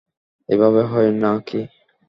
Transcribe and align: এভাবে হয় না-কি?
এভাবে 0.49 0.81
হয় 0.91 1.09
না-কি? 1.21 1.61